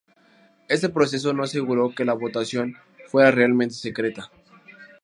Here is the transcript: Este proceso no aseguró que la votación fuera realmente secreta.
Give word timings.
Este 0.67 0.89
proceso 0.89 1.31
no 1.31 1.43
aseguró 1.43 1.93
que 1.93 2.05
la 2.05 2.13
votación 2.13 2.73
fuera 3.05 3.29
realmente 3.29 3.75
secreta. 3.75 4.31